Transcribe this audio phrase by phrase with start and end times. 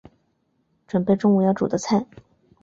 [0.87, 2.07] 準备中午要煮的菜